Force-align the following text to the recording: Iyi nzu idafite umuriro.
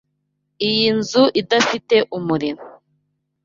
Iyi 0.67 0.87
nzu 0.97 1.23
idafite 1.41 1.95
umuriro. 2.17 2.61